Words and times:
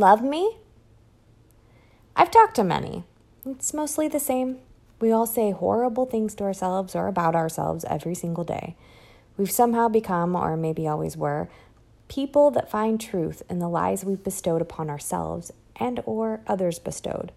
Love 0.00 0.22
me? 0.22 0.56
I've 2.16 2.30
talked 2.30 2.56
to 2.56 2.64
many. 2.64 3.04
It's 3.44 3.74
mostly 3.74 4.08
the 4.08 4.18
same. 4.18 4.60
We 4.98 5.12
all 5.12 5.26
say 5.26 5.50
horrible 5.50 6.06
things 6.06 6.34
to 6.36 6.44
ourselves 6.44 6.96
or 6.96 7.06
about 7.06 7.34
ourselves 7.34 7.84
every 7.84 8.14
single 8.14 8.42
day. 8.42 8.76
We've 9.36 9.50
somehow 9.50 9.88
become, 9.88 10.34
or 10.34 10.56
maybe 10.56 10.88
always 10.88 11.18
were, 11.18 11.50
people 12.08 12.50
that 12.52 12.70
find 12.70 12.98
truth 12.98 13.42
in 13.50 13.58
the 13.58 13.68
lies 13.68 14.02
we've 14.02 14.24
bestowed 14.24 14.62
upon 14.62 14.88
ourselves 14.88 15.52
and 15.76 16.00
or 16.06 16.40
others 16.46 16.78
bestowed. 16.78 17.30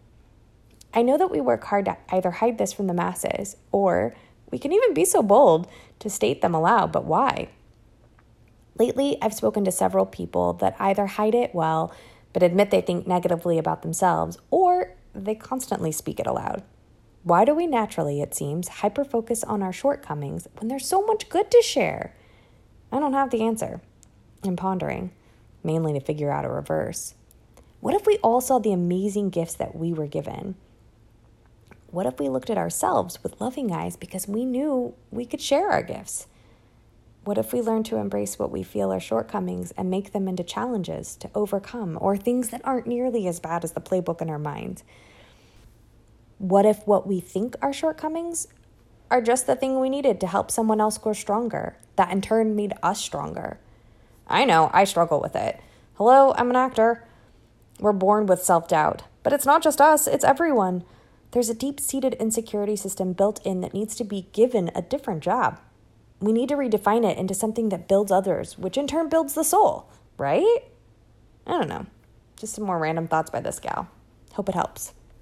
I 0.93 1.01
know 1.01 1.17
that 1.17 1.31
we 1.31 1.41
work 1.41 1.65
hard 1.65 1.83
to 1.83 1.97
either 2.11 2.31
hide 2.31 2.59
this 2.59 2.71
from 2.71 2.87
the 2.87 2.93
masses 2.93 3.57
or 3.73 4.15
we 4.51 4.57
can 4.57 4.71
even 4.71 4.93
be 4.93 5.03
so 5.03 5.21
bold 5.21 5.67
to 5.99 6.09
state 6.09 6.41
them 6.41 6.55
aloud, 6.55 6.93
but 6.93 7.03
why? 7.03 7.49
Lately, 8.79 9.17
I've 9.21 9.33
spoken 9.33 9.65
to 9.65 9.71
several 9.73 10.05
people 10.05 10.53
that 10.53 10.77
either 10.79 11.07
hide 11.07 11.35
it 11.35 11.53
well, 11.53 11.93
but 12.33 12.43
admit 12.43 12.71
they 12.71 12.81
think 12.81 13.07
negatively 13.07 13.57
about 13.57 13.83
themselves, 13.83 14.37
or 14.49 14.95
they 15.13 15.35
constantly 15.35 15.91
speak 15.91 16.19
it 16.19 16.27
aloud. 16.27 16.63
Why 17.23 17.45
do 17.45 17.53
we 17.53 17.67
naturally, 17.67 18.21
it 18.21 18.35
seems, 18.35 18.67
hyper 18.67 19.05
focus 19.05 19.43
on 19.43 19.63
our 19.63 19.71
shortcomings 19.71 20.47
when 20.57 20.67
there's 20.67 20.87
so 20.87 21.05
much 21.05 21.29
good 21.29 21.49
to 21.51 21.61
share? 21.61 22.13
I 22.91 22.99
don't 22.99 23.13
have 23.13 23.29
the 23.29 23.43
answer. 23.43 23.81
I'm 24.43 24.57
pondering, 24.57 25.11
mainly 25.63 25.93
to 25.93 26.01
figure 26.01 26.31
out 26.31 26.43
a 26.43 26.49
reverse. 26.49 27.15
What 27.79 27.95
if 27.95 28.05
we 28.05 28.17
all 28.17 28.41
saw 28.41 28.59
the 28.59 28.73
amazing 28.73 29.29
gifts 29.29 29.53
that 29.55 29.75
we 29.75 29.93
were 29.93 30.07
given? 30.07 30.55
What 31.91 32.05
if 32.07 32.19
we 32.19 32.27
looked 32.27 32.49
at 32.49 32.57
ourselves 32.57 33.21
with 33.23 33.39
loving 33.39 33.71
eyes 33.71 33.95
because 33.95 34.27
we 34.27 34.45
knew 34.45 34.95
we 35.11 35.25
could 35.25 35.41
share 35.41 35.69
our 35.69 35.83
gifts? 35.83 36.27
What 37.25 37.37
if 37.37 37.53
we 37.53 37.61
learn 37.61 37.83
to 37.83 37.97
embrace 37.97 38.37
what 38.37 38.51
we 38.51 38.63
feel 38.63 38.91
are 38.91 38.99
shortcomings 38.99 39.71
and 39.77 39.89
make 39.89 40.11
them 40.11 40.27
into 40.27 40.43
challenges 40.43 41.15
to 41.17 41.29
overcome 41.33 41.97
or 42.01 42.17
things 42.17 42.49
that 42.49 42.59
aren't 42.65 42.85
nearly 42.85 43.27
as 43.27 43.39
bad 43.39 43.63
as 43.63 43.71
the 43.71 43.79
playbook 43.79 44.21
in 44.21 44.29
our 44.29 44.39
mind? 44.39 44.83
What 46.37 46.65
if 46.65 46.85
what 46.85 47.07
we 47.07 47.21
think 47.21 47.55
are 47.61 47.71
shortcomings 47.71 48.49
are 49.09 49.21
just 49.21 49.47
the 49.47 49.55
thing 49.55 49.79
we 49.79 49.89
needed 49.89 50.19
to 50.19 50.27
help 50.27 50.51
someone 50.51 50.81
else 50.81 50.97
grow 50.97 51.13
stronger, 51.13 51.77
that 51.95 52.11
in 52.11 52.19
turn 52.19 52.57
made 52.57 52.73
us 52.83 52.99
stronger? 52.99 53.57
I 54.27 54.43
know, 54.43 54.69
I 54.73 54.83
struggle 54.83 55.21
with 55.21 55.35
it. 55.35 55.61
Hello, 55.93 56.33
I'm 56.35 56.49
an 56.49 56.57
actor. 56.57 57.05
We're 57.79 57.93
born 57.93 58.25
with 58.25 58.43
self 58.43 58.67
doubt, 58.67 59.03
but 59.21 59.31
it's 59.31 59.45
not 59.45 59.63
just 59.63 59.79
us, 59.79 60.07
it's 60.07 60.25
everyone. 60.25 60.83
There's 61.31 61.49
a 61.49 61.55
deep 61.55 61.79
seated 61.79 62.15
insecurity 62.15 62.75
system 62.75 63.13
built 63.13 63.39
in 63.45 63.61
that 63.61 63.73
needs 63.73 63.95
to 63.95 64.03
be 64.03 64.27
given 64.33 64.71
a 64.75 64.81
different 64.81 65.23
job. 65.23 65.59
We 66.23 66.31
need 66.31 66.47
to 66.49 66.55
redefine 66.55 67.03
it 67.03 67.17
into 67.17 67.33
something 67.33 67.67
that 67.67 67.89
builds 67.89 68.09
others, 68.09 68.57
which 68.57 68.77
in 68.77 68.87
turn 68.87 69.09
builds 69.09 69.33
the 69.33 69.43
soul, 69.43 69.91
right? 70.17 70.59
I 71.45 71.51
don't 71.51 71.67
know. 71.67 71.85
Just 72.37 72.53
some 72.53 72.63
more 72.63 72.79
random 72.79 73.09
thoughts 73.09 73.29
by 73.29 73.41
this 73.41 73.59
gal. 73.59 73.89
Hope 74.31 74.47
it 74.47 74.55
helps. 74.55 74.93